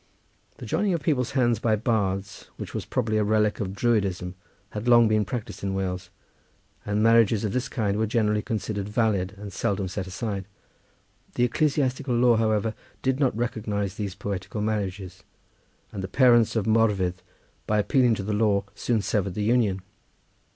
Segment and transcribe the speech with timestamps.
[0.57, 4.33] The joining of people's hands by bards, which was probably a relic of Druidism,
[4.71, 6.09] had long been practised in Wales,
[6.83, 10.45] and marriages of this kind were generally considered valid, and seldom set aside.
[11.35, 15.21] The ecclesiastical law, however, did not recognise these poetical marriages,
[15.91, 17.21] and the parents of Morfudd
[17.67, 19.81] by appealing to the law soon severed the union.